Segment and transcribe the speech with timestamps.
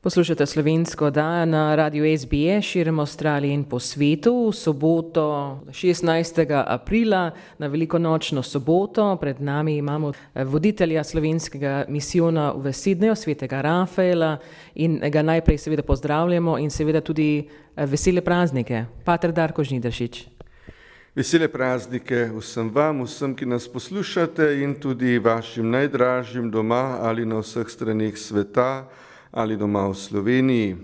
[0.00, 6.62] Poslušate slovensko oddajo na radiju SBS širom Avstralije in po svetu v soboto 16.
[6.66, 9.16] aprila na velikonočno soboto.
[9.16, 14.38] Pred nami imamo eh, voditelja slovenskega misijona v Sidneju, svetega Rafaela
[14.74, 18.84] in ga najprej seveda pozdravljamo in seveda tudi eh, vesele praznike.
[19.04, 20.24] Pater Darko Žnidašič.
[21.14, 27.42] Vesele praznike vsem vam, vsem, ki nas poslušate in tudi vašim najdražjim doma ali na
[27.42, 28.86] vseh stranih sveta
[29.30, 30.76] ali doma v Sloveniji.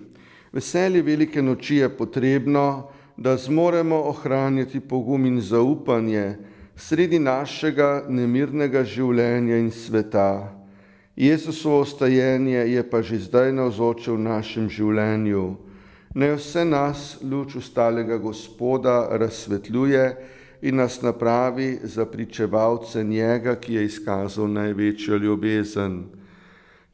[0.53, 6.37] Veselje velike noči je potrebno, da zmoremo ohranjati pogum in zaupanje
[6.77, 10.51] sredi našega nemirnega življenja in sveta.
[11.17, 15.45] Jezusovo ostajenje je pa že zdaj navzoče v našem življenju.
[16.15, 20.05] Naj vse nas luč ustalega Gospoda razsvetljuje
[20.63, 26.05] in nas napravi za pričevalce njega, ki je izkazal največjo ljubezen.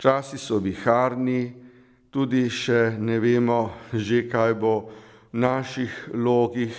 [0.01, 1.53] Časi so viharni,
[2.09, 4.89] tudi še ne vemo, že kaj bo
[5.29, 6.73] v naših logih,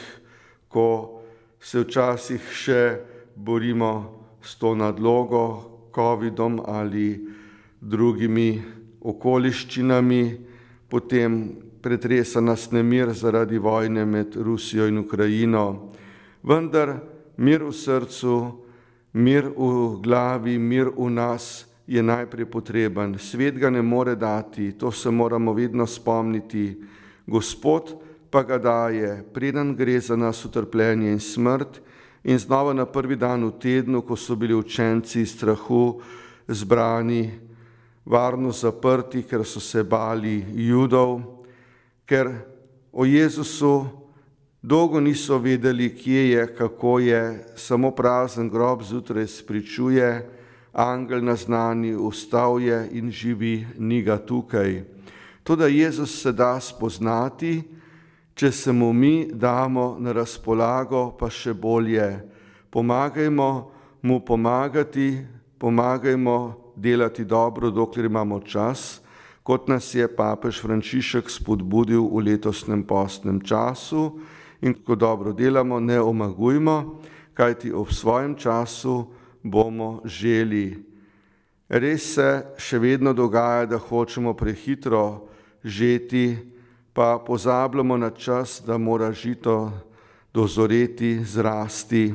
[0.66, 1.22] ko
[1.62, 2.82] se včasih še
[3.38, 3.94] borimo
[4.42, 7.22] s to nadlogo, COVID-om ali
[7.78, 8.58] drugimi
[9.06, 10.24] okoliščinami,
[10.90, 15.94] potem pretresa nas nemir zaradi vojne med Rusijo in Ukrajino.
[16.42, 16.98] Vendar
[17.38, 18.66] mir v srcu,
[19.14, 23.18] mir v glavi, mir v nas je najprej potreben.
[23.20, 26.80] Svet ga ne more dati, to se moramo vedno spomniti.
[27.28, 28.00] Gospod
[28.32, 31.82] pa ga daje, preden gre za nas utrpljenje in smrt.
[32.24, 36.00] In znova na prvi dan v tednu, ko so bili učenci iz strahu
[36.48, 37.32] zbrani,
[38.06, 41.20] varno zaprti, ker so se bali judov,
[42.06, 42.32] ker
[42.92, 43.84] o Jezusu
[44.62, 50.40] dolgo niso vedeli, kje je, kako je, samo prazen grob zjutraj spričuje,
[50.74, 54.84] angel naznani, ustal je in živi, ni ga tukaj.
[55.44, 57.62] To, da Jezus se da spoznati,
[58.34, 62.22] če se mu mi damo na razpolago, pa še bolje.
[62.72, 63.72] Pomagajmo
[64.02, 65.20] mu pomagati,
[65.58, 66.38] pomagajmo
[66.76, 69.02] delati dobro, dokler imamo čas,
[69.44, 74.22] kot nas je papež Frančišek spodbudil v letosnem postnem času
[74.62, 77.02] in ko dobro delamo, ne omagujmo,
[77.34, 80.84] kajti ob svojem času bomo želi.
[81.70, 85.28] Res se še vedno dogaja, da hočemo prehitro
[85.64, 86.38] žeti,
[86.94, 89.72] pa pozabljamo na čas, da mora žito
[90.34, 92.12] dozoreti, zrasti.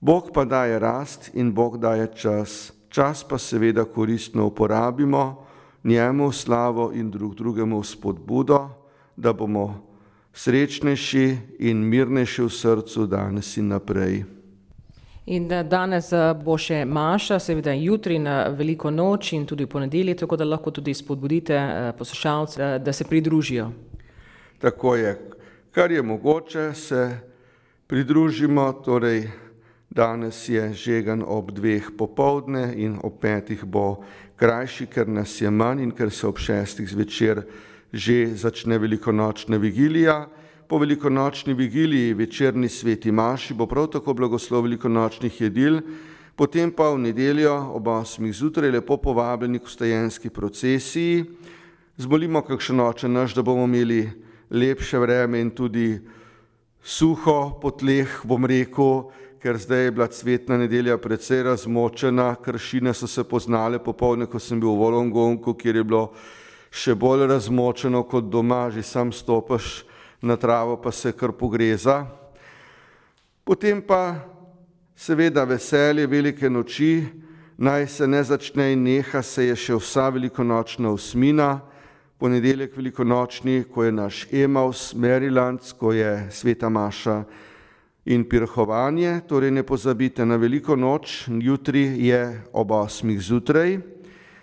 [0.00, 2.72] Bog pa daje rast in Bog daje čas.
[2.88, 5.44] Čas pa seveda koristno uporabimo,
[5.84, 8.68] njemu slavo in drug drugemu spodbudo,
[9.16, 9.84] da bomo
[10.32, 14.37] srečnejši in mirnejši v srcu danes in naprej.
[15.28, 20.14] In danes eh, bo še Maša, seveda jutri na veliko noč in tudi v ponedelji,
[20.22, 23.66] tako da lahko tudi spodbudite eh, poslušalce, da se pridružijo.
[24.58, 25.12] Tako je,
[25.76, 27.02] kar je mogoče, se
[27.86, 28.72] pridružimo.
[28.84, 29.26] Torej,
[29.90, 34.00] danes je žegan ob dveh popovdne in ob petih bo
[34.40, 37.44] krajši, ker nas je manj in ker se ob šestih zvečer
[37.92, 40.26] že začne velikonočna vigilija
[40.68, 45.80] po velikonočni vigiliji večerni sveti Maši bo prav tako blagoslov velikonočnih jedil,
[46.36, 51.24] potem pa v nedeljo ob osmih zjutraj lepo povabljeni k ustajenski procesiji.
[51.96, 54.10] Zmolimo kakšen noče naš, da bomo imeli
[54.50, 56.00] lepše vreme in tudi
[56.84, 59.08] suho po tleh, bom rekel,
[59.40, 64.60] ker zdaj je bila cvetna nedelja precej razmočena, kršine so se poznale popovdne, ko sem
[64.60, 66.08] bil v Volongonku, kjer je bilo
[66.70, 69.88] še bolj razmočeno kot doma, že sam stopaš
[70.22, 72.06] na travo pa se kar pogreza.
[73.44, 74.14] Potem pa
[74.96, 77.06] seveda veselje velike noči,
[77.56, 81.60] naj se ne začne in neha se je še vsa velikonočna usmina,
[82.18, 87.22] ponedeljek velikonočni, ko je naš Emaus, Maryland, ko je sveta Maša
[88.04, 93.78] in pirhovanje, torej ne pozabite na veliko noč, jutri je ob osmih zjutraj,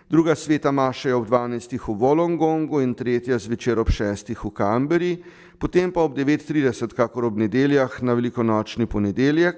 [0.09, 5.17] druga sveta Maša je ob dvanajstih v Volongongu in tretja zvečer ob šestih v Kamberi,
[5.57, 9.57] potem pa ob 9.30, kakor ob nedeljah, na velikonočni ponedeljek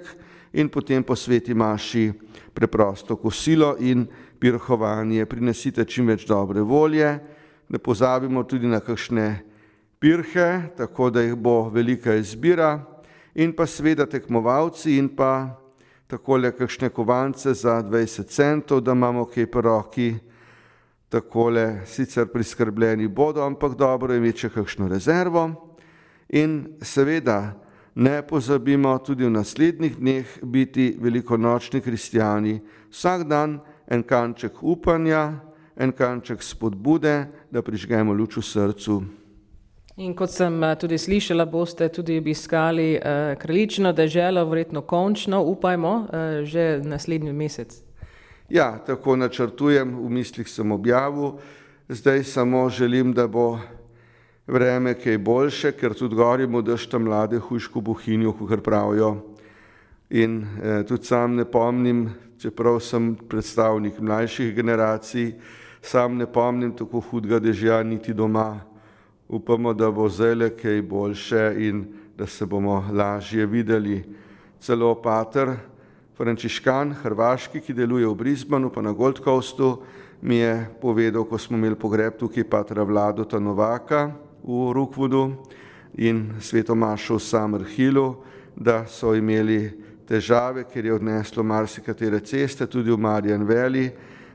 [0.52, 2.12] in potem po sveti maši
[2.54, 4.06] preprosto kosilo in
[4.40, 5.26] pirhovanje.
[5.26, 7.18] Prinesite čim več dobre volje,
[7.68, 9.42] ne pozabimo tudi na kakšne
[10.00, 12.78] pirhe, tako da jih bo velika izbira
[13.34, 15.60] in pa sveda tekmovalci in pa
[16.08, 20.14] takole kakšne kovance za 20 centov, da imamo kaj po roki,
[21.08, 25.48] takole sicer priskrbljeni bodo, ampak dobro je imeti še kakšno rezervo.
[26.28, 27.54] In seveda
[27.94, 32.60] ne pozabimo tudi v naslednjih dneh biti velikonočni kristijani,
[32.90, 35.40] vsak dan en kanček upanja,
[35.76, 39.00] en kanček spodbude, da prižgemo luč v srcu.
[39.98, 45.94] In kot sem eh, tudi slišala, boste tudi obiskali uh, kraljično deželo, verjetno končno, upajmo,
[45.98, 47.87] uh, že naslednji mesec.
[48.48, 51.34] Ja, tako načrtujem, v mislih sem objavil,
[51.88, 53.58] zdaj samo želim, da bo
[54.46, 59.16] vreme kaj boljše, ker tudi gorimo dežta mlade hujško bohinjo, kot pravijo.
[60.10, 62.08] In eh, tudi sam ne pomnim,
[62.40, 65.34] čeprav sem predstavnik mlajših generacij,
[65.82, 68.60] sam ne pomnim tako hudega dežja niti doma
[69.28, 71.84] upamo, da bo zdaj kaj boljše in
[72.16, 74.04] da se bomo lažje videli.
[74.60, 75.56] Celo pater
[76.18, 79.78] Frančiškan, hrvaški, ki deluje v Brisbanu, pa na Gold Coastu,
[80.26, 84.10] mi je povedal, ko smo imeli pogreb tukaj patra Vladota Novaka
[84.42, 85.38] v Rukvudu
[85.94, 88.06] in svetomašo v Samerhilu,
[88.58, 89.70] da so imeli
[90.10, 93.86] težave, ker je odneslo marsikatere ceste, tudi v Marijan Veli,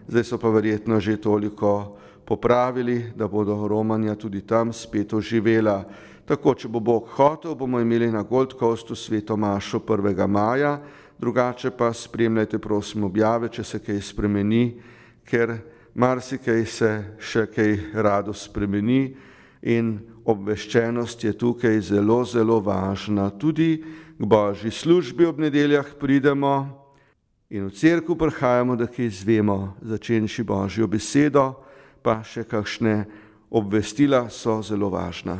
[0.07, 5.83] zdaj so pa verjetno že toliko popravili, da bodo Romanja tudi tam spet oživela.
[6.23, 10.15] Tako, če bo Bog hotel, bomo imeli na Gold Coastu sveto mašo 1.
[10.31, 10.79] maja,
[11.19, 14.81] drugače pa spremljajte prosim objave, če se kaj spremeni,
[15.25, 15.57] ker
[15.95, 19.15] marsikaj se še kaj rado spremeni
[19.61, 23.29] in obveščenost je tukaj zelo, zelo važna.
[23.29, 23.83] Tudi
[24.17, 26.55] k božji službi ob nedeljah pridemo
[27.49, 31.53] in v cerku prihajamo, da kaj izvemo, začenši božjo besedo
[32.03, 33.05] pa še kakšne
[33.53, 35.39] obvestila so zelo važna.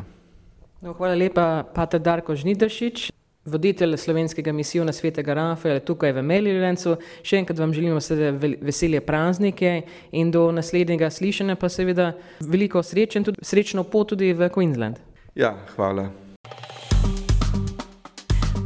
[0.84, 3.10] No, hvala lepa, Pater Darko Žnidašič,
[3.46, 6.96] voditelj slovenskega misijona svetega Rafaela tukaj v Melirencu.
[7.24, 8.32] Še enkrat vam želimo seveda
[8.62, 9.82] veselje praznike
[10.12, 15.02] in do naslednjega slišanja pa seveda veliko sreče in tudi srečno pot tudi v Queensland.
[15.36, 16.10] Ja, hvala.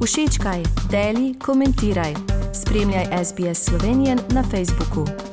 [0.07, 2.13] Všečkaj, deli, komentiraj.
[2.53, 5.26] Spremljaj SBS Slovenijo na Facebooku.